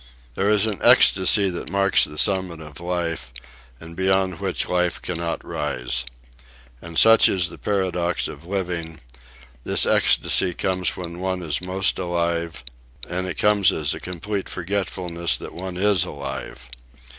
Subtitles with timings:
[0.33, 3.31] There is an ecstasy that marks the summit of life,
[3.79, 6.05] and beyond which life cannot rise.
[6.81, 8.99] And such is the paradox of living,
[9.63, 12.63] this ecstasy comes when one is most alive,
[13.07, 16.67] and it comes as a complete forgetfulness that one is alive.